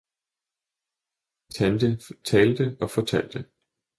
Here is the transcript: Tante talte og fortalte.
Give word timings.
Tante 1.53 1.99
talte 2.23 2.77
og 2.81 2.89
fortalte. 2.89 3.45